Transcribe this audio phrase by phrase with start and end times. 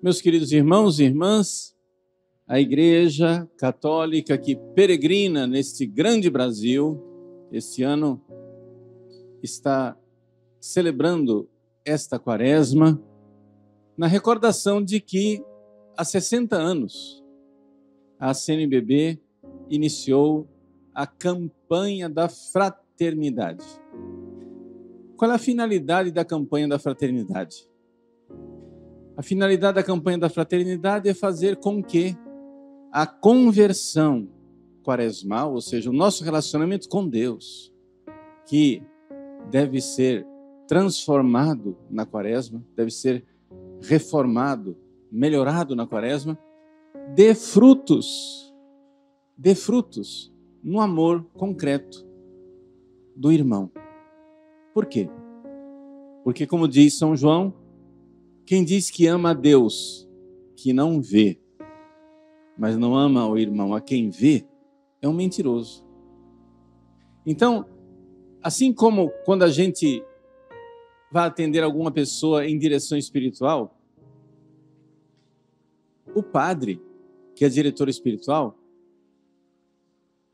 [0.00, 1.76] Meus queridos irmãos e irmãs,
[2.46, 7.02] a Igreja Católica que peregrina neste grande Brasil,
[7.50, 8.22] este ano
[9.42, 9.98] está
[10.60, 11.50] celebrando
[11.84, 13.02] esta quaresma
[13.96, 15.42] na recordação de que
[15.96, 17.24] há 60 anos
[18.20, 19.20] a CNBB
[19.68, 20.48] iniciou
[20.94, 23.66] a campanha da fraternidade.
[25.16, 27.67] Qual é a finalidade da campanha da fraternidade?
[29.18, 32.16] A finalidade da campanha da fraternidade é fazer com que
[32.92, 34.28] a conversão
[34.84, 37.74] quaresmal, ou seja, o nosso relacionamento com Deus,
[38.46, 38.80] que
[39.50, 40.24] deve ser
[40.68, 43.24] transformado na quaresma, deve ser
[43.82, 44.76] reformado,
[45.10, 46.38] melhorado na quaresma,
[47.12, 48.54] dê frutos,
[49.36, 50.32] dê frutos
[50.62, 52.06] no amor concreto
[53.16, 53.68] do irmão.
[54.72, 55.10] Por quê?
[56.22, 57.52] Porque, como diz São João,
[58.48, 60.08] quem diz que ama a Deus,
[60.56, 61.38] que não vê,
[62.56, 64.46] mas não ama o irmão a quem vê,
[65.02, 65.84] é um mentiroso.
[67.26, 67.66] Então,
[68.42, 70.02] assim como quando a gente
[71.12, 73.78] vai atender alguma pessoa em direção espiritual,
[76.14, 76.80] o padre,
[77.34, 78.58] que é diretor espiritual,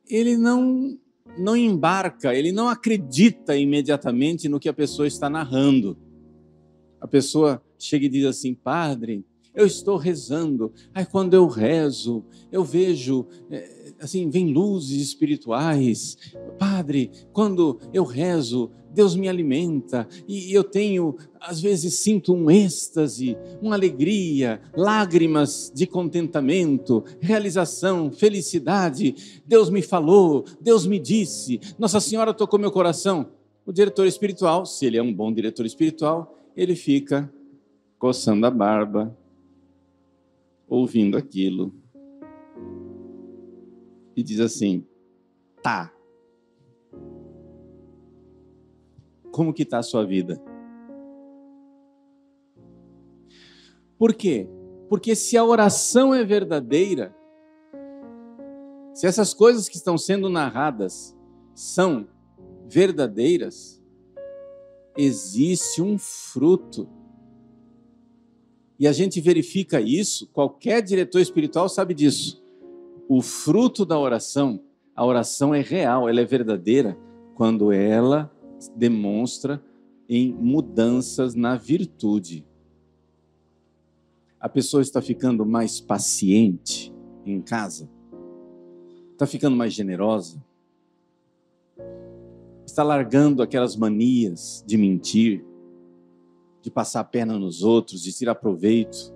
[0.08, 0.96] ele não
[1.36, 5.98] não embarca, ele não acredita imediatamente no que a pessoa está narrando.
[7.00, 10.72] A pessoa chega e diz assim: Padre, eu estou rezando.
[10.92, 16.18] Aí quando eu rezo, eu vejo, é, assim, vem luzes espirituais.
[16.58, 23.36] Padre, quando eu rezo, Deus me alimenta e eu tenho, às vezes, sinto um êxtase,
[23.60, 29.42] uma alegria, lágrimas de contentamento, realização, felicidade.
[29.46, 33.30] Deus me falou, Deus me disse, Nossa Senhora tocou meu coração.
[33.66, 37.32] O diretor espiritual, se ele é um bom diretor espiritual, ele fica
[38.04, 39.16] coçando a barba,
[40.68, 41.74] ouvindo aquilo,
[44.14, 44.86] e diz assim:
[45.62, 45.90] tá.
[49.32, 50.38] Como que está a sua vida?
[53.96, 54.50] Por quê?
[54.90, 57.16] Porque se a oração é verdadeira,
[58.92, 61.16] se essas coisas que estão sendo narradas
[61.54, 62.06] são
[62.66, 63.82] verdadeiras,
[64.94, 67.02] existe um fruto.
[68.84, 72.44] E a gente verifica isso, qualquer diretor espiritual sabe disso.
[73.08, 74.60] O fruto da oração,
[74.94, 76.94] a oração é real, ela é verdadeira
[77.34, 78.30] quando ela
[78.76, 79.64] demonstra
[80.06, 82.46] em mudanças na virtude.
[84.38, 87.88] A pessoa está ficando mais paciente em casa,
[89.12, 90.44] está ficando mais generosa,
[92.66, 95.42] está largando aquelas manias de mentir,
[96.64, 99.12] de passar a perna nos outros, de tirar proveito.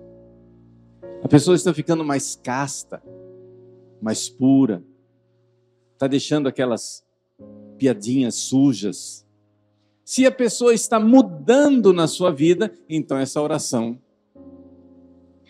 [1.23, 3.01] A pessoa está ficando mais casta,
[3.99, 4.83] mais pura,
[5.93, 7.03] está deixando aquelas
[7.75, 9.25] piadinhas sujas.
[10.05, 13.99] Se a pessoa está mudando na sua vida, então essa oração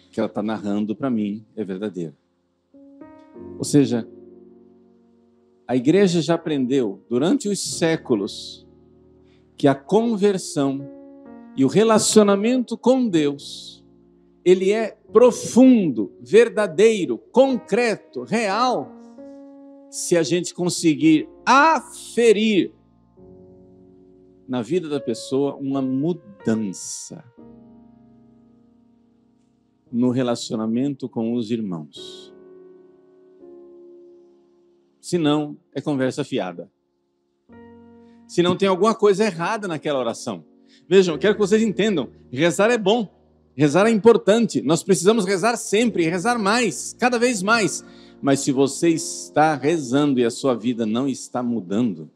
[0.10, 2.16] que ela está narrando para mim é verdadeira.
[3.58, 4.08] Ou seja,
[5.68, 8.66] a igreja já aprendeu durante os séculos
[9.58, 10.99] que a conversão
[11.59, 13.84] e o relacionamento com Deus,
[14.46, 18.90] ele é profundo, verdadeiro, concreto, real,
[19.92, 22.72] se a gente conseguir aferir
[24.48, 27.25] na vida da pessoa uma mudança
[29.92, 32.34] no relacionamento com os irmãos.
[35.02, 36.72] Se não, é conversa fiada.
[38.30, 40.46] Se não tem alguma coisa errada naquela oração.
[40.90, 43.08] Vejam, quero que vocês entendam: rezar é bom,
[43.56, 44.60] rezar é importante.
[44.60, 47.86] Nós precisamos rezar sempre, rezar mais, cada vez mais.
[48.20, 52.10] Mas se você está rezando e a sua vida não está mudando,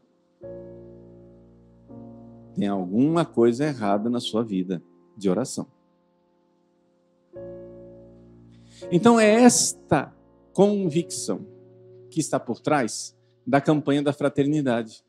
[2.56, 4.82] tem alguma coisa errada na sua vida
[5.16, 5.68] de oração.
[8.90, 10.12] Então é esta
[10.52, 11.46] convicção
[12.10, 13.16] que está por trás
[13.46, 15.04] da campanha da fraternidade.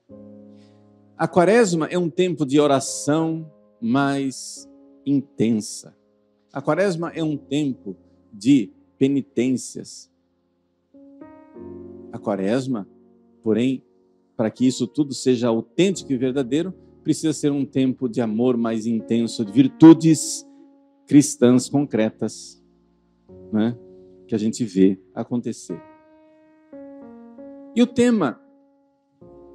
[1.18, 3.51] A quaresma é um tempo de oração
[3.86, 4.68] mais
[5.06, 5.96] intensa.
[6.52, 7.96] A quaresma é um tempo
[8.34, 10.12] de penitências.
[12.12, 12.88] A quaresma,
[13.44, 13.84] porém,
[14.36, 16.74] para que isso tudo seja autêntico e verdadeiro,
[17.04, 20.44] precisa ser um tempo de amor mais intenso, de virtudes
[21.06, 22.60] cristãs concretas,
[23.54, 23.78] né?
[24.28, 25.80] que a gente vê acontecer.
[27.76, 28.42] E o tema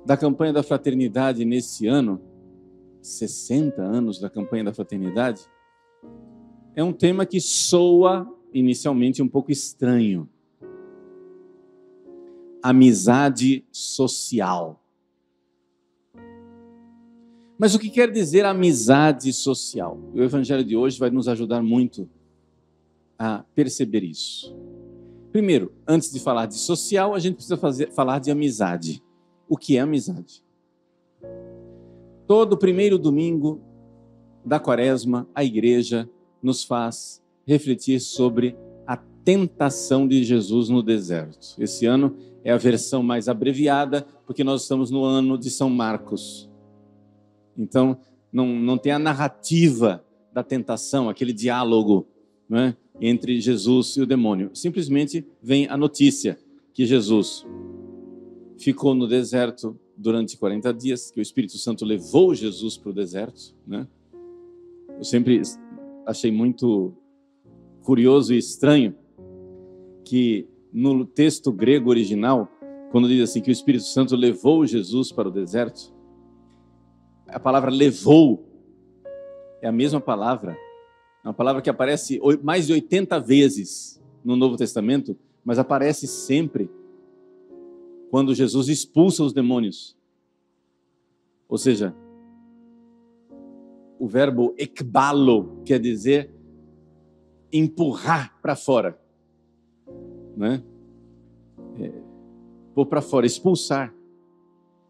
[0.06, 2.29] da campanha da fraternidade nesse ano,
[3.02, 5.42] 60 anos da campanha da fraternidade,
[6.74, 10.28] é um tema que soa inicialmente um pouco estranho.
[12.62, 14.82] Amizade social.
[17.58, 19.98] Mas o que quer dizer amizade social?
[20.14, 22.08] O evangelho de hoje vai nos ajudar muito
[23.18, 24.56] a perceber isso.
[25.30, 29.02] Primeiro, antes de falar de social, a gente precisa fazer, falar de amizade.
[29.46, 30.42] O que é amizade?
[32.30, 33.60] Todo primeiro domingo
[34.46, 36.08] da quaresma, a igreja
[36.40, 38.56] nos faz refletir sobre
[38.86, 41.56] a tentação de Jesus no deserto.
[41.58, 46.48] Esse ano é a versão mais abreviada, porque nós estamos no ano de São Marcos.
[47.58, 47.98] Então,
[48.32, 52.06] não, não tem a narrativa da tentação, aquele diálogo
[52.48, 54.52] né, entre Jesus e o demônio.
[54.54, 56.38] Simplesmente vem a notícia
[56.72, 57.44] que Jesus
[58.56, 63.54] ficou no deserto durante 40 dias, que o Espírito Santo levou Jesus para o deserto.
[63.66, 63.86] Né?
[64.96, 65.42] Eu sempre
[66.06, 66.94] achei muito
[67.82, 68.94] curioso e estranho
[70.02, 72.48] que no texto grego original,
[72.90, 75.92] quando diz assim que o Espírito Santo levou Jesus para o deserto,
[77.28, 78.46] a palavra levou
[79.60, 80.56] é a mesma palavra,
[81.22, 85.14] é uma palavra que aparece mais de 80 vezes no Novo Testamento,
[85.44, 86.70] mas aparece sempre
[88.10, 89.96] quando Jesus expulsa os demônios.
[91.48, 91.94] Ou seja,
[93.98, 96.30] o verbo ekbalo quer dizer
[97.52, 99.00] empurrar para fora,
[100.36, 100.62] né?
[101.78, 101.92] É,
[102.74, 103.94] pôr para fora, expulsar,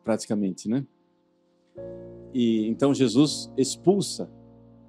[0.04, 0.86] praticamente, né?
[2.32, 4.30] E então Jesus expulsa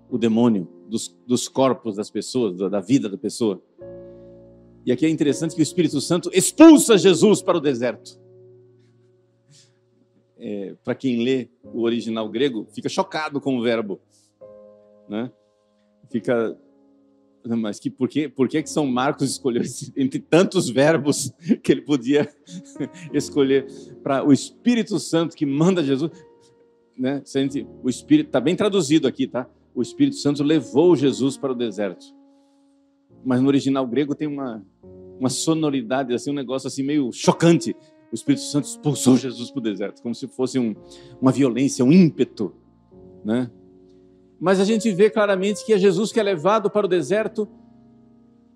[0.09, 3.61] o demônio dos, dos corpos das pessoas, da, da vida da pessoa.
[4.85, 8.19] E aqui é interessante que o Espírito Santo expulsa Jesus para o deserto.
[10.37, 14.01] É, para quem lê o original grego, fica chocado com o verbo
[15.11, 15.29] né?
[16.09, 16.57] Fica
[17.43, 19.63] mas que por que, por que, que São Marcos escolheu
[19.97, 21.33] entre tantos verbos
[21.63, 22.31] que ele podia
[23.11, 23.65] escolher
[24.03, 26.11] para o Espírito Santo que manda Jesus,
[26.95, 27.23] né?
[27.81, 29.49] O Espírito está bem traduzido aqui, tá?
[29.73, 32.05] O Espírito Santo levou Jesus para o deserto.
[33.23, 34.63] Mas no original grego tem uma
[35.19, 37.75] uma sonoridade assim, um negócio assim meio chocante.
[38.11, 40.75] O Espírito Santo expulsou Jesus para o deserto, como se fosse um,
[41.21, 42.55] uma violência, um ímpeto,
[43.23, 43.51] né?
[44.41, 47.47] mas a gente vê claramente que é Jesus que é levado para o deserto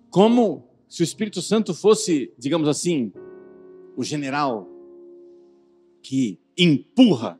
[0.10, 3.14] como se o Espírito Santo fosse, digamos assim,
[3.96, 4.68] o general
[6.02, 7.40] que empurra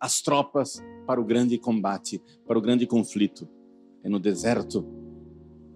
[0.00, 3.46] as tropas para o grande combate, para o grande conflito.
[4.02, 4.86] É no deserto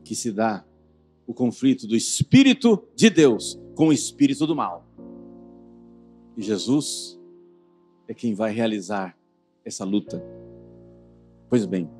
[0.02, 0.64] que se dá
[1.26, 4.86] o conflito do Espírito de Deus com o Espírito do mal.
[6.36, 7.18] E Jesus
[8.08, 9.16] é quem vai realizar
[9.64, 10.22] essa luta.
[11.48, 11.90] Pois bem,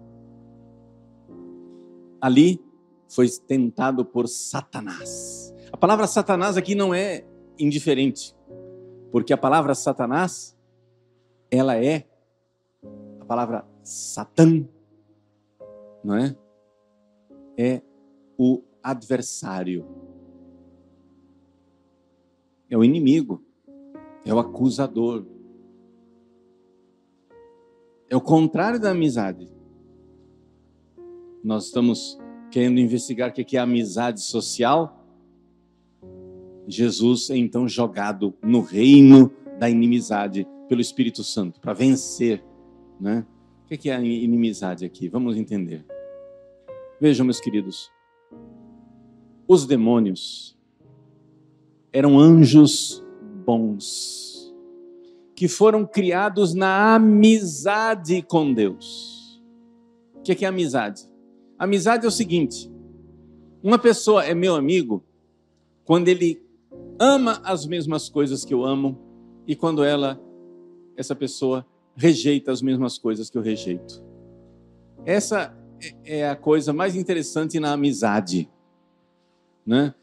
[2.20, 2.60] ali
[3.08, 5.54] foi tentado por Satanás.
[5.72, 7.24] A palavra Satanás aqui não é
[7.58, 8.34] indiferente,
[9.10, 10.56] porque a palavra Satanás,
[11.50, 12.06] ela é
[13.20, 14.64] a palavra Satã,
[16.02, 16.36] não é?
[17.56, 17.82] É
[18.38, 19.84] o adversário,
[22.68, 23.42] é o inimigo,
[24.24, 25.24] é o acusador,
[28.08, 29.56] é o contrário da amizade
[31.46, 32.18] nós estamos
[32.50, 35.06] querendo investigar o que é amizade social,
[36.66, 42.44] Jesus é então jogado no reino da inimizade pelo Espírito Santo para vencer,
[43.00, 43.24] né?
[43.64, 45.08] O que é a inimizade aqui?
[45.08, 45.86] Vamos entender.
[47.00, 47.92] Vejam, meus queridos,
[49.48, 50.56] os demônios
[51.92, 53.02] eram anjos
[53.44, 54.54] bons
[55.34, 59.42] que foram criados na amizade com Deus.
[60.14, 61.02] O que é amizade?
[61.58, 62.70] Amizade é o seguinte:
[63.62, 65.04] uma pessoa é meu amigo
[65.84, 66.42] quando ele
[66.98, 68.98] ama as mesmas coisas que eu amo
[69.46, 70.20] e quando ela,
[70.96, 74.04] essa pessoa, rejeita as mesmas coisas que eu rejeito.
[75.04, 75.56] Essa
[76.04, 78.50] é, é a coisa mais interessante na amizade,
[79.66, 79.94] né?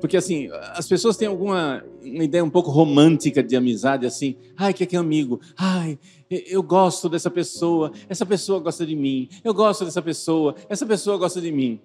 [0.00, 4.74] Porque assim, as pessoas têm alguma uma ideia um pouco romântica de amizade, assim, ai,
[4.74, 5.40] que é que é amigo?
[5.56, 5.98] Ai,
[6.30, 11.16] eu gosto dessa pessoa, essa pessoa gosta de mim, eu gosto dessa pessoa, essa pessoa
[11.16, 11.80] gosta de mim.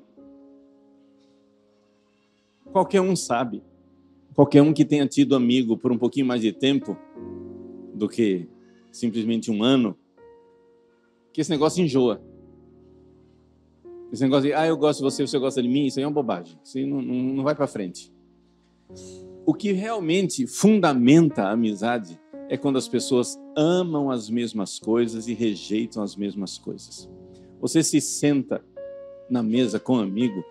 [2.71, 3.63] Qualquer um sabe.
[4.35, 6.97] Qualquer um que tenha tido amigo por um pouquinho mais de tempo
[7.93, 8.47] do que
[8.91, 9.97] simplesmente um ano,
[11.33, 12.21] que esse negócio enjoa.
[14.11, 16.07] Esse negócio de, ah, eu gosto de você, você gosta de mim, isso aí é
[16.07, 16.57] uma bobagem.
[16.63, 18.11] Isso aí não, não, não vai para frente.
[19.45, 25.33] O que realmente fundamenta a amizade é quando as pessoas amam as mesmas coisas e
[25.33, 27.09] rejeitam as mesmas coisas.
[27.61, 28.63] Você se senta
[29.29, 30.43] na mesa com um amigo,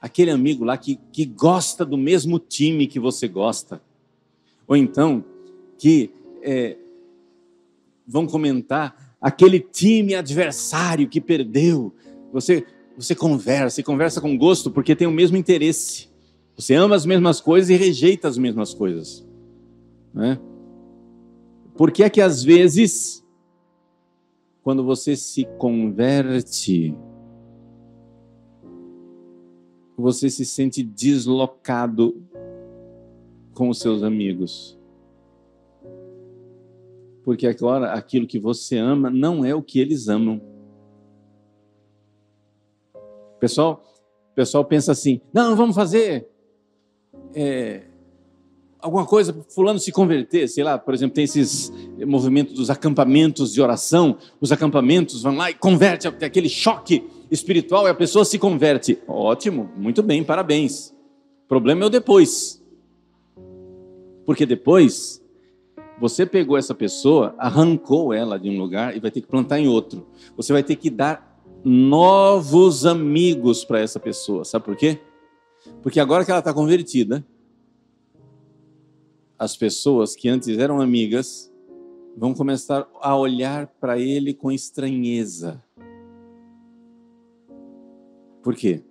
[0.00, 3.82] aquele amigo lá que, que gosta do mesmo time que você gosta,
[4.66, 5.22] ou então
[5.76, 6.10] que
[6.42, 6.78] é,
[8.06, 11.92] vão comentar aquele time adversário que perdeu.
[12.32, 12.66] Você,
[13.02, 16.08] você conversa e conversa com gosto porque tem o mesmo interesse.
[16.56, 19.26] Você ama as mesmas coisas e rejeita as mesmas coisas.
[20.14, 20.38] Né?
[21.76, 23.26] Por que é que às vezes,
[24.62, 26.94] quando você se converte,
[29.96, 32.22] você se sente deslocado
[33.52, 34.78] com os seus amigos?
[37.24, 40.51] Porque agora aquilo que você ama não é o que eles amam.
[43.42, 43.82] Pessoal,
[44.36, 46.28] pessoal pensa assim: não, vamos fazer
[47.34, 47.82] é,
[48.78, 51.72] alguma coisa para fulano se converter, sei lá, por exemplo, tem esses
[52.06, 57.88] movimentos dos acampamentos de oração, os acampamentos vão lá e converte, tem aquele choque espiritual
[57.88, 58.96] e a pessoa se converte.
[59.08, 60.94] Ótimo, muito bem, parabéns.
[61.44, 62.62] O problema é o depois.
[64.24, 65.20] Porque depois
[65.98, 69.66] você pegou essa pessoa, arrancou ela de um lugar e vai ter que plantar em
[69.66, 70.06] outro.
[70.36, 71.31] Você vai ter que dar
[71.64, 74.44] novos amigos para essa pessoa.
[74.44, 75.00] Sabe por quê?
[75.82, 77.24] Porque agora que ela está convertida,
[79.38, 81.52] as pessoas que antes eram amigas
[82.16, 85.62] vão começar a olhar para ele com estranheza.
[88.42, 88.82] Por quê?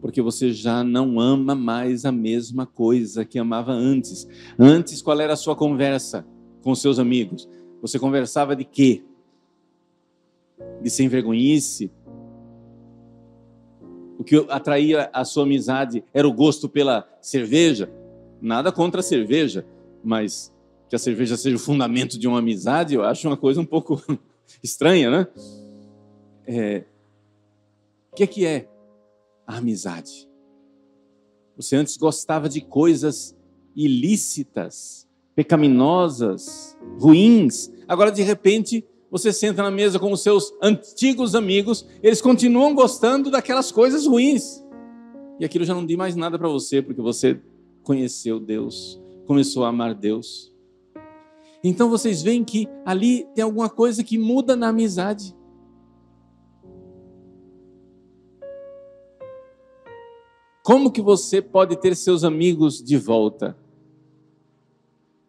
[0.00, 4.26] Porque você já não ama mais a mesma coisa que amava antes.
[4.58, 6.26] Antes, qual era a sua conversa
[6.62, 7.48] com seus amigos?
[7.82, 9.04] Você conversava de quê?
[10.86, 11.90] De sem vergonhice?
[14.16, 17.90] O que atraía a sua amizade era o gosto pela cerveja?
[18.40, 19.66] Nada contra a cerveja,
[20.04, 20.54] mas
[20.88, 24.00] que a cerveja seja o fundamento de uma amizade, eu acho uma coisa um pouco
[24.62, 25.26] estranha, né?
[26.46, 26.84] É,
[28.12, 28.68] o que é, que é
[29.44, 30.30] a amizade?
[31.56, 33.36] Você antes gostava de coisas
[33.74, 37.72] ilícitas, pecaminosas, ruins.
[37.88, 43.30] Agora, de repente, você senta na mesa com os seus antigos amigos, eles continuam gostando
[43.30, 44.64] daquelas coisas ruins.
[45.38, 47.40] E aquilo já não diz mais nada para você, porque você
[47.82, 50.52] conheceu Deus, começou a amar Deus.
[51.62, 55.34] Então vocês veem que ali tem alguma coisa que muda na amizade.
[60.62, 63.56] Como que você pode ter seus amigos de volta?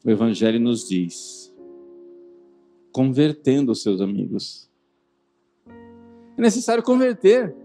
[0.03, 1.46] O Evangelho nos diz:
[2.97, 4.67] convertendo os seus amigos.
[6.35, 7.55] É necessário converter.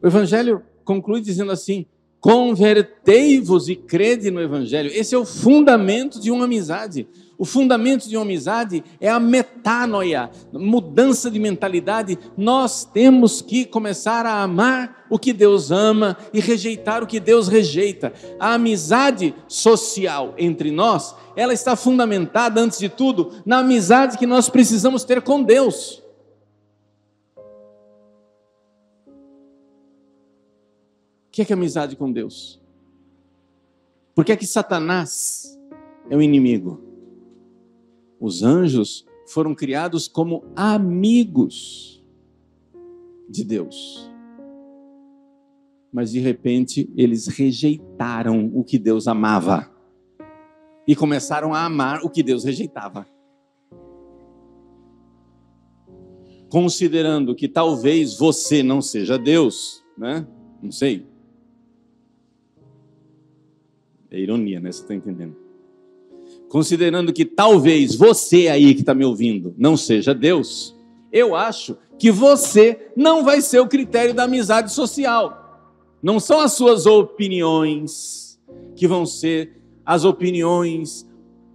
[0.00, 1.84] O Evangelho conclui dizendo assim:
[2.26, 4.90] convertei-vos e crede no Evangelho.
[4.92, 7.06] Esse é o fundamento de uma amizade.
[7.38, 12.18] O fundamento de uma amizade é a metanoia, mudança de mentalidade.
[12.36, 17.46] Nós temos que começar a amar o que Deus ama e rejeitar o que Deus
[17.46, 18.12] rejeita.
[18.40, 24.48] A amizade social entre nós, ela está fundamentada, antes de tudo, na amizade que nós
[24.48, 26.02] precisamos ter com Deus.
[31.36, 32.58] Que é, que é amizade com Deus?
[34.14, 35.60] Por que é que Satanás
[36.08, 36.80] é o inimigo?
[38.18, 42.02] Os anjos foram criados como amigos
[43.28, 44.10] de Deus.
[45.92, 49.70] Mas de repente eles rejeitaram o que Deus amava
[50.88, 53.06] e começaram a amar o que Deus rejeitava.
[56.48, 60.26] Considerando que talvez você não seja Deus, né?
[60.62, 61.14] Não sei.
[64.16, 64.72] É ironia, né?
[64.72, 65.36] Você está entendendo?
[66.48, 70.74] Considerando que talvez você aí que está me ouvindo não seja Deus,
[71.12, 75.76] eu acho que você não vai ser o critério da amizade social.
[76.02, 78.40] Não são as suas opiniões
[78.74, 81.06] que vão ser as opiniões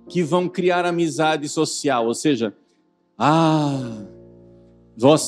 [0.08, 2.06] que vão criar amizade social.
[2.06, 2.53] Ou seja,
[3.18, 4.06] ah,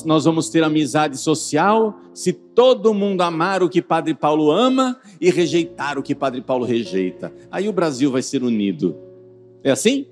[0.04, 5.30] nós vamos ter amizade social se todo mundo amar o que Padre Paulo ama e
[5.30, 7.34] rejeitar o que Padre Paulo rejeita.
[7.50, 8.96] Aí o Brasil vai ser unido.
[9.62, 10.06] É assim?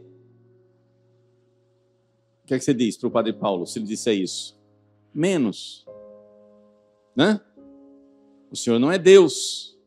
[2.43, 4.59] O que é que você diz para o Padre Paulo se ele disser isso?
[5.15, 5.87] Menos.
[7.15, 7.41] Né?
[8.51, 9.79] O Senhor não é Deus,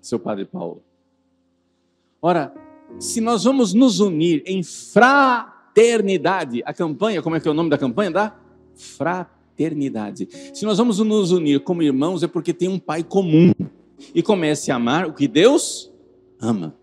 [0.00, 0.82] seu Padre Paulo.
[2.20, 2.54] Ora,
[2.98, 6.62] se nós vamos nos unir em fra fraternidade.
[6.64, 8.10] A campanha, como é que é o nome da campanha?
[8.10, 8.36] Da
[8.74, 10.26] fraternidade.
[10.54, 13.52] Se nós vamos nos unir como irmãos, é porque tem um pai comum.
[14.14, 15.92] E comece a amar o que Deus
[16.40, 16.74] ama.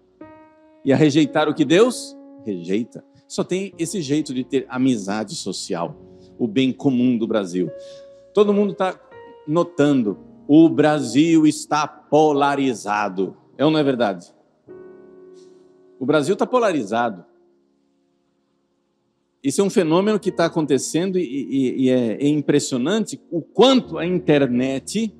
[0.85, 3.03] E a rejeitar o que Deus rejeita.
[3.27, 5.95] Só tem esse jeito de ter amizade social.
[6.37, 7.71] o bem comum do Brasil.
[8.33, 8.99] Todo mundo está
[9.47, 13.37] notando, o Brasil está polarizado.
[13.55, 14.33] É ou não é verdade?
[15.99, 17.23] O Brasil está polarizado.
[19.43, 23.97] Isso é um fenômeno que está acontecendo e, e, e é, é impressionante o quanto
[23.97, 25.13] a internet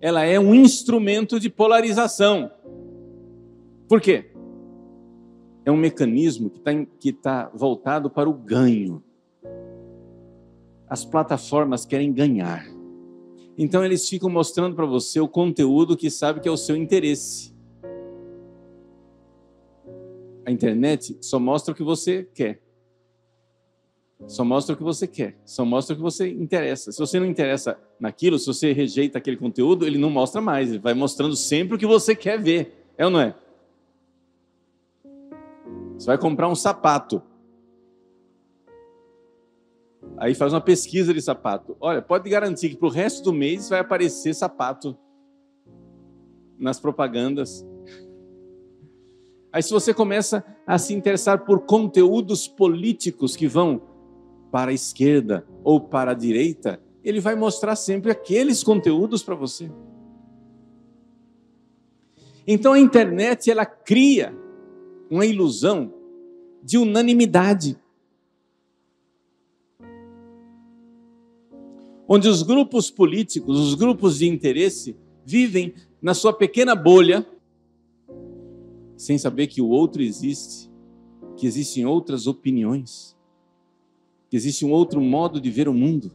[0.00, 2.52] ela é um instrumento de polarização.
[3.88, 4.30] Por quê?
[5.64, 9.02] É um mecanismo que está que tá voltado para o ganho.
[10.88, 12.64] As plataformas querem ganhar.
[13.58, 17.52] Então eles ficam mostrando para você o conteúdo que sabe que é o seu interesse.
[20.46, 22.67] A internet só mostra o que você quer.
[24.26, 26.90] Só mostra o que você quer, só mostra o que você interessa.
[26.90, 30.78] Se você não interessa naquilo, se você rejeita aquele conteúdo, ele não mostra mais, ele
[30.78, 32.84] vai mostrando sempre o que você quer ver.
[32.96, 33.34] É ou não é?
[35.96, 37.22] Você vai comprar um sapato.
[40.16, 41.76] Aí faz uma pesquisa de sapato.
[41.80, 44.96] Olha, pode garantir que para o resto do mês vai aparecer sapato
[46.58, 47.64] nas propagandas.
[49.52, 53.80] Aí, se você começa a se interessar por conteúdos políticos que vão
[54.50, 59.70] para a esquerda ou para a direita, ele vai mostrar sempre aqueles conteúdos para você.
[62.46, 64.34] Então a internet ela cria
[65.10, 65.92] uma ilusão
[66.62, 67.78] de unanimidade.
[72.06, 77.26] Onde os grupos políticos, os grupos de interesse vivem na sua pequena bolha,
[78.96, 80.70] sem saber que o outro existe,
[81.36, 83.17] que existem outras opiniões
[84.28, 86.12] que existe um outro modo de ver o mundo.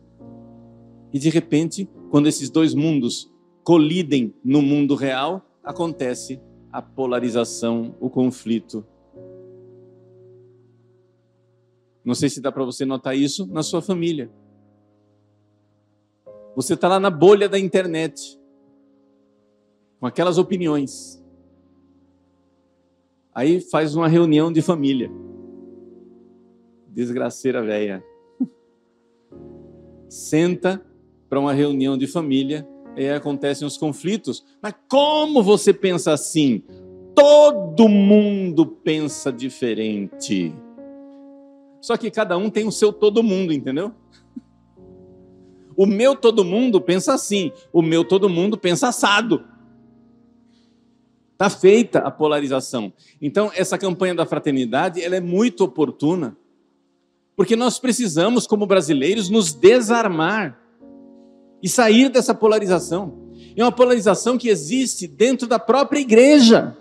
[1.11, 3.31] E de repente, quando esses dois mundos
[3.63, 6.39] colidem no mundo real, acontece
[6.71, 8.85] a polarização, o conflito.
[12.03, 14.29] Não sei se dá para você notar isso na sua família.
[16.55, 18.39] Você está lá na bolha da internet,
[19.99, 21.23] com aquelas opiniões.
[23.33, 25.09] Aí faz uma reunião de família
[26.93, 28.03] desgraceira velha.
[30.07, 30.85] Senta
[31.27, 34.45] para uma reunião de família e acontecem os conflitos.
[34.61, 36.63] Mas como você pensa assim?
[37.15, 40.53] Todo mundo pensa diferente.
[41.81, 43.91] Só que cada um tem o seu todo mundo, entendeu?
[45.75, 49.43] O meu todo mundo pensa assim, o meu todo mundo pensa assado.
[51.31, 52.93] Está feita a polarização.
[53.19, 56.37] Então, essa campanha da fraternidade ela é muito oportuna
[57.35, 60.59] porque nós precisamos, como brasileiros, nos desarmar
[61.61, 63.31] e sair dessa polarização.
[63.55, 66.77] É uma polarização que existe dentro da própria igreja.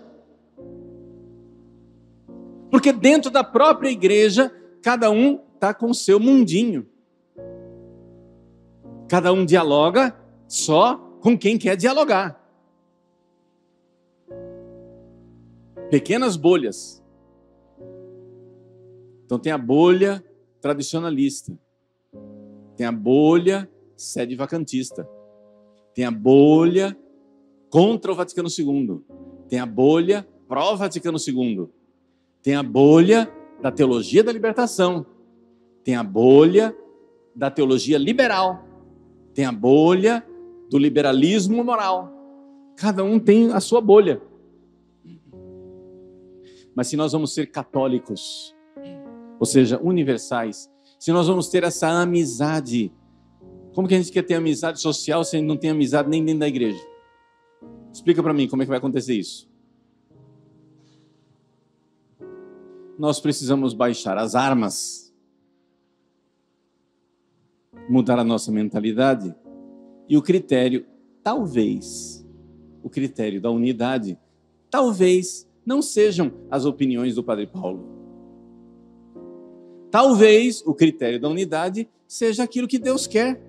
[2.69, 6.87] Porque dentro da própria igreja, cada um está com o seu mundinho.
[9.07, 10.15] Cada um dialoga
[10.47, 12.39] só com quem quer dialogar.
[15.89, 17.03] Pequenas bolhas.
[19.25, 20.23] Então tem a bolha
[20.63, 21.59] tradicionalista.
[22.77, 25.05] Tem a bolha sede vacantista.
[25.93, 26.97] Tem a bolha
[27.69, 29.01] contra o Vaticano II.
[29.49, 31.67] Tem a bolha pró-Vaticano II.
[32.41, 33.29] Tem a bolha
[33.61, 35.05] da teologia da libertação.
[35.83, 36.73] Tem a bolha
[37.35, 38.63] da teologia liberal.
[39.33, 40.25] Tem a bolha
[40.69, 42.09] do liberalismo moral.
[42.77, 44.21] Cada um tem a sua bolha.
[46.73, 48.55] Mas se nós vamos ser católicos,
[49.43, 52.93] ou seja, universais, se nós vamos ter essa amizade,
[53.73, 56.23] como que a gente quer ter amizade social se a gente não tem amizade nem
[56.23, 56.81] dentro da igreja?
[57.91, 59.51] Explica para mim como é que vai acontecer isso.
[62.97, 65.13] Nós precisamos baixar as armas,
[67.89, 69.35] mudar a nossa mentalidade
[70.07, 70.85] e o critério,
[71.21, 72.25] talvez,
[72.81, 74.17] o critério da unidade,
[74.69, 77.92] talvez não sejam as opiniões do Padre Paulo.
[79.93, 83.39] Talvez o critério da unidade seja aquilo que Deus quer,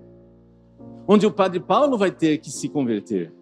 [1.09, 3.33] onde o Padre Paulo vai ter que se converter.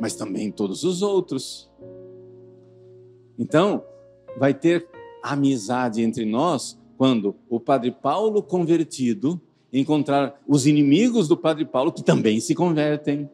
[0.00, 1.70] Mas também todos os outros.
[3.38, 3.84] Então,
[4.36, 4.88] vai ter
[5.22, 9.40] amizade entre nós quando o Padre Paulo convertido
[9.72, 13.30] encontrar os inimigos do Padre Paulo que também se convertem.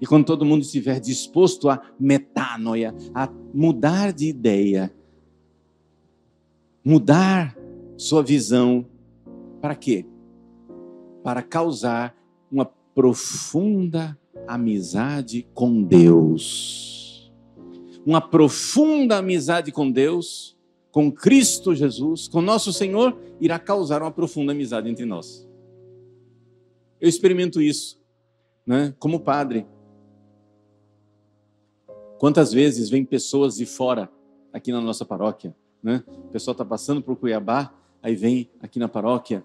[0.00, 4.94] E quando todo mundo estiver disposto a metanoia, a mudar de ideia,
[6.84, 7.56] mudar
[7.96, 8.86] sua visão,
[9.60, 10.04] para quê?
[11.22, 12.14] Para causar
[12.50, 17.32] uma profunda amizade com Deus.
[18.06, 20.54] uma profunda amizade com Deus,
[20.90, 25.48] com Cristo Jesus, com nosso Senhor, irá causar uma profunda amizade entre nós.
[27.00, 27.98] Eu experimento isso,
[28.66, 28.94] né?
[28.98, 29.66] Como padre.
[32.24, 34.10] Quantas vezes vem pessoas de fora
[34.50, 36.02] aqui na nossa paróquia, né?
[36.08, 37.70] O pessoal está passando por Cuiabá,
[38.02, 39.44] aí vem aqui na paróquia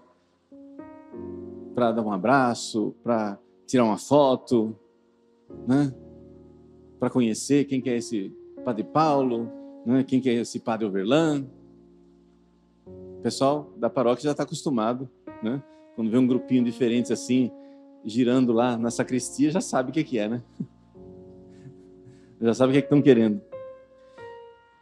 [1.74, 4.74] para dar um abraço, para tirar uma foto,
[5.68, 5.94] né?
[6.98, 9.52] Para conhecer quem que é esse Padre Paulo,
[9.84, 10.02] né?
[10.02, 11.44] Quem que é esse Padre Overlan.
[12.86, 15.06] O pessoal da paróquia já está acostumado,
[15.42, 15.62] né?
[15.94, 17.52] Quando vê um grupinho diferente assim,
[18.06, 20.42] girando lá na sacristia, já sabe o que, que é, né?
[22.40, 23.40] Já sabe o que é estão querendo.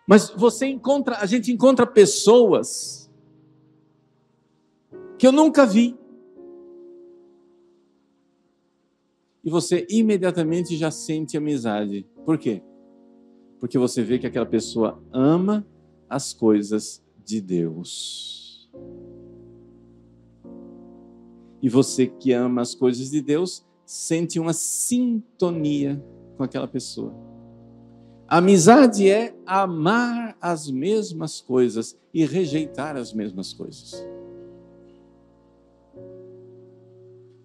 [0.06, 3.10] Mas você encontra, a gente encontra pessoas
[5.18, 5.98] que eu nunca vi.
[9.44, 12.06] E você imediatamente já sente amizade.
[12.24, 12.62] Por quê?
[13.58, 15.66] Porque você vê que aquela pessoa ama
[16.08, 18.70] as coisas de Deus.
[21.60, 26.02] E você que ama as coisas de Deus, sente uma sintonia
[26.36, 27.27] com aquela pessoa.
[28.30, 34.06] Amizade é amar as mesmas coisas e rejeitar as mesmas coisas.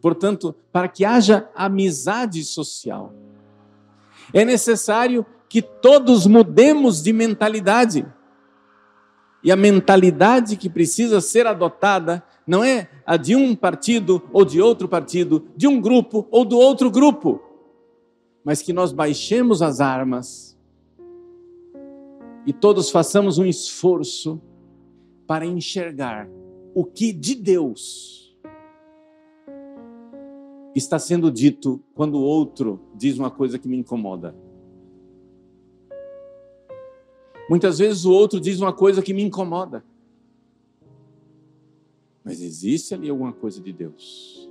[0.02, 3.14] Portanto, para que haja amizade social,
[4.34, 8.06] é necessário que todos mudemos de mentalidade.
[9.42, 14.62] E a mentalidade que precisa ser adotada não é a de um partido ou de
[14.62, 17.42] outro partido, de um grupo ou do outro grupo,
[18.44, 20.53] mas que nós baixemos as armas
[22.46, 24.42] e todos façamos um esforço
[25.26, 26.30] para enxergar
[26.74, 28.36] o que de Deus
[30.76, 34.36] está sendo dito quando o outro diz uma coisa que me incomoda.
[37.50, 39.84] Muitas vezes o outro diz uma coisa que me incomoda.
[42.24, 44.50] Mas existe ali alguma coisa de Deus.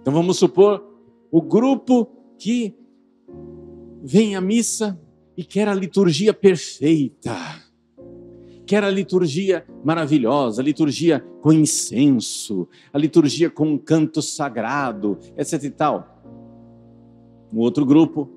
[0.00, 0.84] Então vamos supor
[1.30, 2.06] o grupo
[2.38, 2.77] que
[4.02, 4.98] vem à missa
[5.36, 7.36] e quer a liturgia perfeita,
[8.66, 15.62] quer a liturgia maravilhosa, a liturgia com incenso, a liturgia com um canto sagrado, etc
[15.64, 16.22] e tal.
[17.52, 18.28] Um outro grupo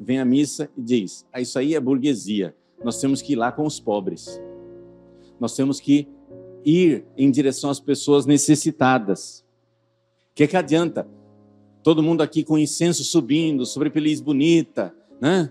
[0.00, 3.52] vem à missa e diz: ah, Isso aí é burguesia, nós temos que ir lá
[3.52, 4.40] com os pobres,
[5.38, 6.08] nós temos que
[6.64, 9.44] ir em direção às pessoas necessitadas.
[10.30, 11.08] O que, que adianta?
[11.88, 15.50] Todo mundo aqui com incenso subindo, sobre feliz bonita, né?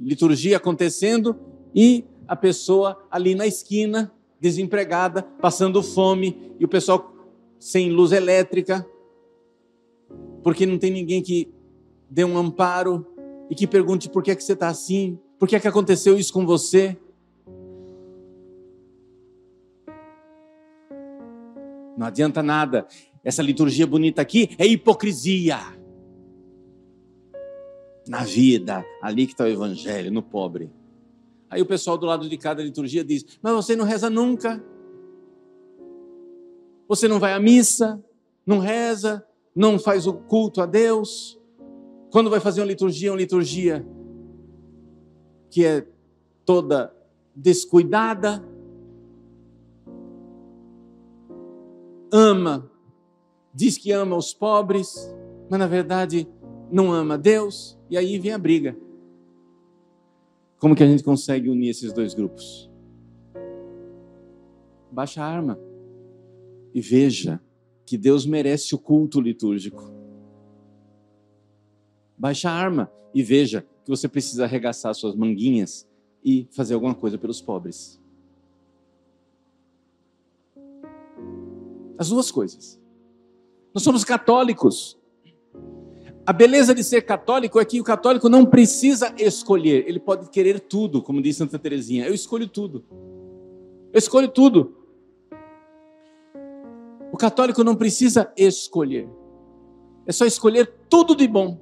[0.00, 1.38] Liturgia acontecendo
[1.74, 4.10] e a pessoa ali na esquina,
[4.40, 7.14] desempregada, passando fome, e o pessoal
[7.58, 8.86] sem luz elétrica,
[10.42, 11.52] porque não tem ninguém que
[12.08, 13.06] dê um amparo
[13.50, 16.18] e que pergunte por que, é que você está assim, por que, é que aconteceu
[16.18, 16.96] isso com você.
[21.94, 22.86] Não adianta nada.
[23.24, 25.58] Essa liturgia bonita aqui é hipocrisia
[28.06, 30.72] na vida, ali que está o evangelho, no pobre.
[31.48, 34.62] Aí o pessoal do lado de cada liturgia diz: Mas você não reza nunca.
[36.88, 38.02] Você não vai à missa,
[38.44, 41.38] não reza, não faz o culto a Deus.
[42.10, 43.86] Quando vai fazer uma liturgia, uma liturgia
[45.50, 45.86] que é
[46.44, 46.94] toda
[47.36, 48.42] descuidada.
[52.10, 52.71] Ama,
[53.54, 55.14] diz que ama os pobres,
[55.50, 56.28] mas na verdade
[56.70, 58.76] não ama Deus, e aí vem a briga.
[60.58, 62.70] Como que a gente consegue unir esses dois grupos?
[64.90, 65.58] Baixa a arma
[66.74, 67.40] e veja
[67.84, 69.92] que Deus merece o culto litúrgico.
[72.16, 75.88] Baixa a arma e veja que você precisa arregaçar suas manguinhas
[76.24, 78.00] e fazer alguma coisa pelos pobres.
[81.98, 82.81] As duas coisas.
[83.74, 84.98] Nós somos católicos.
[86.24, 90.60] A beleza de ser católico é que o católico não precisa escolher, ele pode querer
[90.60, 92.06] tudo, como diz Santa Teresinha.
[92.06, 92.84] Eu escolho tudo.
[93.92, 94.76] Eu escolho tudo.
[97.12, 99.08] O católico não precisa escolher.
[100.06, 101.60] É só escolher tudo de bom.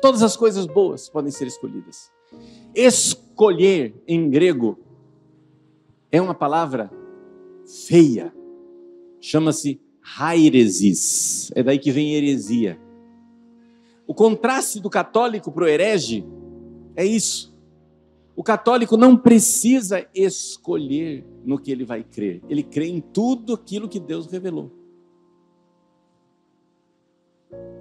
[0.00, 2.12] Todas as coisas boas podem ser escolhidas.
[2.74, 4.78] Escolher em grego
[6.10, 6.90] é uma palavra
[7.66, 8.34] feia.
[9.20, 9.80] Chama-se
[10.16, 11.50] Hairesis.
[11.54, 12.78] É daí que vem heresia.
[14.06, 16.24] O contraste do católico para o herege
[16.94, 17.54] é isso.
[18.36, 22.42] O católico não precisa escolher no que ele vai crer.
[22.48, 24.70] Ele crê em tudo aquilo que Deus revelou.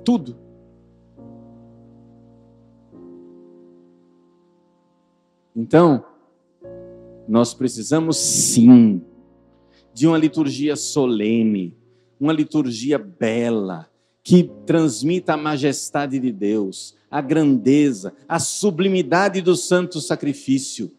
[0.05, 0.37] Tudo.
[5.55, 6.05] Então,
[7.27, 9.01] nós precisamos sim
[9.93, 11.75] de uma liturgia solene,
[12.19, 13.89] uma liturgia bela,
[14.23, 20.91] que transmita a majestade de Deus, a grandeza, a sublimidade do santo sacrifício,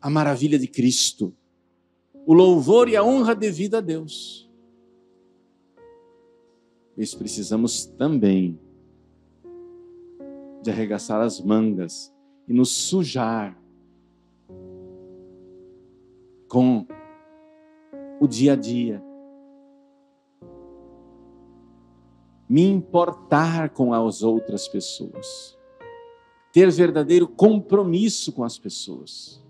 [0.00, 1.32] a maravilha de Cristo,
[2.26, 4.50] o louvor e a honra devida a Deus.
[6.96, 8.58] Mas precisamos também
[10.62, 12.12] de arregaçar as mangas
[12.48, 13.56] e nos sujar
[16.48, 16.86] com
[18.20, 19.02] o dia a dia.
[22.48, 25.58] Me importar com as outras pessoas.
[26.52, 29.44] Ter verdadeiro compromisso com as pessoas.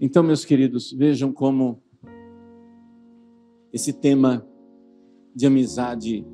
[0.00, 1.82] Então, meus queridos, vejam como
[3.70, 4.46] esse tema
[5.34, 6.26] de amizade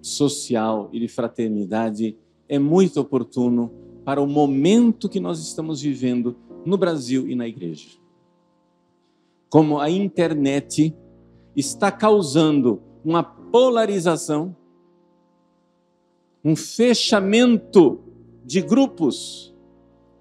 [0.00, 2.16] social e de fraternidade
[2.48, 7.88] é muito oportuno para o momento que nós estamos vivendo no Brasil e na igreja.
[9.48, 10.94] Como a internet
[11.56, 14.56] está causando uma polarização,
[16.44, 18.00] um fechamento
[18.44, 19.54] de grupos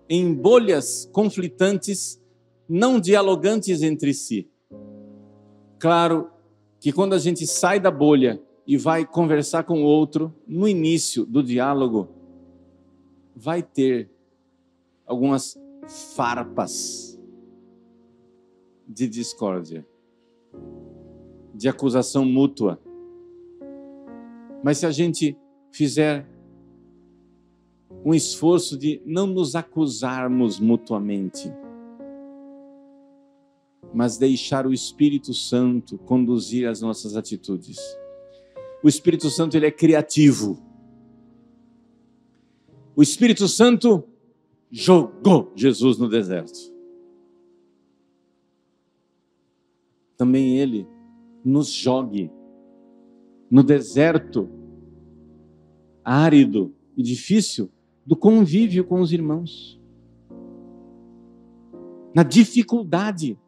[0.08, 2.22] em bolhas conflitantes,
[2.70, 4.50] não dialogantes entre si.
[5.80, 6.30] Claro
[6.80, 11.26] que quando a gente sai da bolha e vai conversar com o outro, no início
[11.26, 12.08] do diálogo,
[13.36, 14.10] vai ter
[15.06, 15.60] algumas
[16.16, 17.20] farpas
[18.88, 19.86] de discórdia,
[21.54, 22.80] de acusação mútua.
[24.64, 25.38] Mas se a gente
[25.72, 26.28] fizer
[28.06, 31.52] um esforço de não nos acusarmos mutuamente,
[33.94, 37.78] mas deixar o Espírito Santo conduzir as nossas atitudes.
[38.84, 40.60] O Espírito Santo ele é criativo.
[42.96, 44.04] O Espírito Santo
[44.72, 46.74] jogou Jesus no deserto.
[50.16, 50.88] Também ele
[51.44, 52.32] nos jogue
[53.50, 54.50] no deserto
[56.04, 57.72] árido e difícil
[58.06, 59.80] do convívio com os irmãos.
[62.14, 63.40] Na dificuldade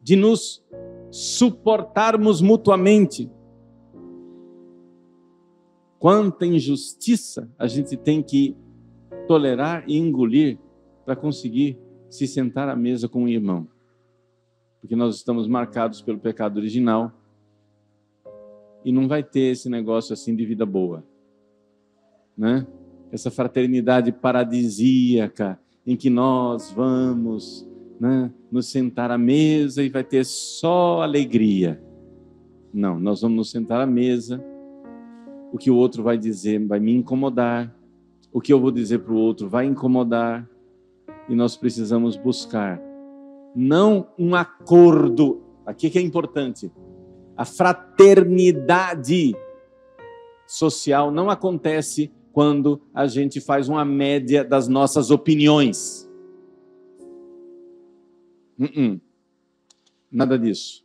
[0.00, 0.64] de nos
[1.10, 3.30] suportarmos mutuamente
[6.06, 8.56] quanta injustiça a gente tem que
[9.26, 10.56] tolerar e engolir
[11.04, 11.76] para conseguir
[12.08, 13.66] se sentar à mesa com um irmão.
[14.80, 17.10] Porque nós estamos marcados pelo pecado original
[18.84, 21.02] e não vai ter esse negócio assim de vida boa,
[22.38, 22.64] né?
[23.10, 30.24] Essa fraternidade paradisíaca em que nós vamos, né, nos sentar à mesa e vai ter
[30.24, 31.82] só alegria.
[32.72, 34.40] Não, nós vamos nos sentar à mesa
[35.56, 37.74] o que o outro vai dizer vai me incomodar,
[38.30, 40.46] o que eu vou dizer para o outro vai incomodar,
[41.30, 42.78] e nós precisamos buscar
[43.54, 46.70] não um acordo, aqui que é importante,
[47.34, 49.34] a fraternidade
[50.46, 56.06] social não acontece quando a gente faz uma média das nossas opiniões.
[58.58, 59.00] Uh -uh.
[60.12, 60.84] Nada disso.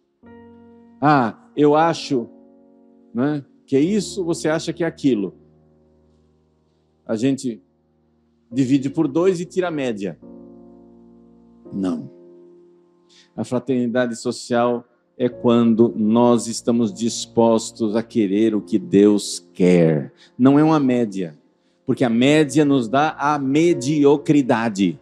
[1.01, 2.29] Ah, eu acho
[3.13, 5.33] né, que é isso, você acha que é aquilo.
[7.05, 7.63] A gente
[8.51, 10.19] divide por dois e tira a média.
[11.71, 12.11] Não.
[13.33, 14.83] A fraternidade social
[15.17, 20.11] é quando nós estamos dispostos a querer o que Deus quer.
[20.37, 21.39] Não é uma média,
[21.85, 24.99] porque a média nos dá a mediocridade.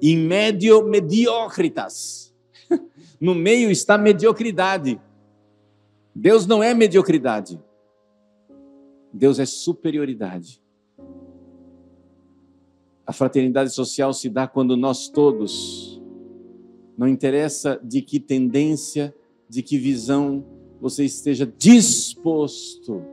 [0.00, 2.32] In medio mediocritas.
[3.18, 5.00] No meio está mediocridade.
[6.18, 7.62] Deus não é mediocridade.
[9.12, 10.62] Deus é superioridade.
[13.06, 16.02] A fraternidade social se dá quando nós todos,
[16.96, 19.14] não interessa de que tendência,
[19.46, 20.42] de que visão
[20.80, 23.04] você esteja disposto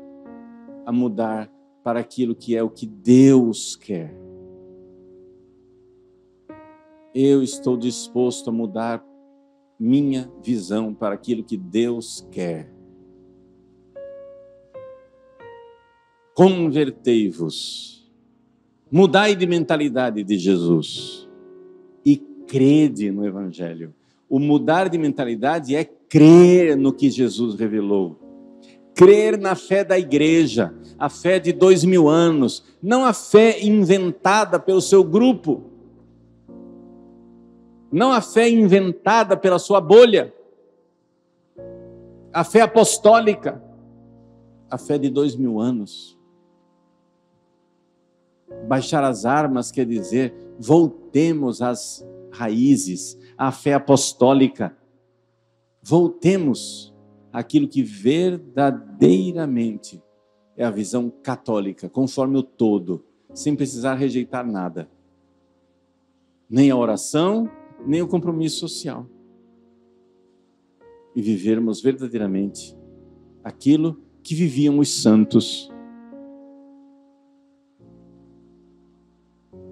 [0.86, 1.52] a mudar
[1.84, 4.16] para aquilo que é o que Deus quer.
[7.14, 9.06] Eu estou disposto a mudar
[9.78, 12.73] minha visão para aquilo que Deus quer.
[16.34, 18.12] Convertei-vos,
[18.92, 21.30] mudai de mentalidade de Jesus
[22.06, 23.94] e crede no Evangelho.
[24.30, 28.20] O mudar de mentalidade é crer no que Jesus revelou,
[28.96, 34.60] crer na fé da igreja, a fé de dois mil anos, não a fé inventada
[34.60, 35.64] pelo seu grupo,
[37.92, 40.34] não a fé inventada pela sua bolha,
[42.34, 43.62] a fé apostólica.
[44.70, 46.18] A fé de dois mil anos.
[48.68, 54.78] Baixar as armas quer dizer voltemos às raízes, à fé apostólica.
[55.82, 56.94] Voltemos
[57.32, 60.02] àquilo que verdadeiramente
[60.56, 63.04] é a visão católica, conforme o todo,
[63.34, 64.88] sem precisar rejeitar nada.
[66.50, 67.50] Nem a oração,
[67.86, 69.08] nem o compromisso social.
[71.16, 72.78] E vivermos verdadeiramente
[73.44, 75.73] aquilo que viviam os santos.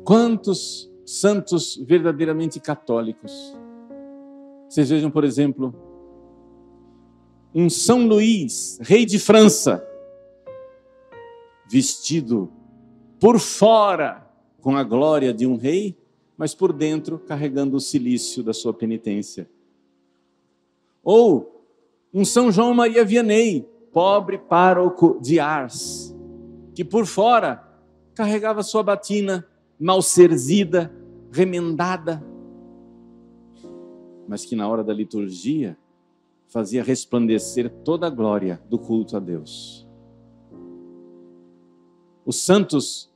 [0.03, 3.55] Quantos santos verdadeiramente católicos?
[4.67, 5.75] Vocês vejam, por exemplo,
[7.53, 9.85] um São Luís, rei de França,
[11.69, 12.51] vestido
[13.19, 14.27] por fora
[14.59, 15.97] com a glória de um rei,
[16.37, 19.49] mas por dentro carregando o silício da sua penitência.
[21.03, 21.65] Ou
[22.13, 26.15] um São João Maria Vianney, pobre pároco de Ars,
[26.73, 27.67] que por fora
[28.15, 29.47] carregava sua batina
[29.81, 30.93] mal serzida,
[31.31, 32.23] remendada,
[34.27, 35.75] mas que na hora da liturgia
[36.47, 39.87] fazia resplandecer toda a glória do culto a Deus.
[42.23, 43.11] Os santos,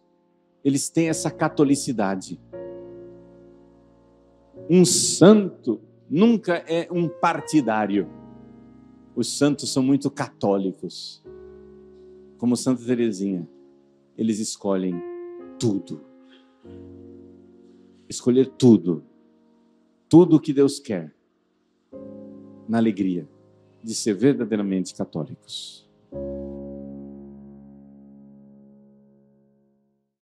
[0.63, 2.41] eles têm essa catolicidade.
[4.67, 8.09] Um santo nunca é um partidário.
[9.15, 11.23] Os santos são muito católicos.
[12.39, 13.47] Como Santa Teresinha,
[14.17, 14.99] eles escolhem
[15.59, 16.14] tudo.
[18.07, 19.03] Escolher tudo.
[20.07, 21.13] Tudo o que Deus quer.
[22.67, 23.27] Na alegria
[23.83, 25.87] de ser verdadeiramente católicos.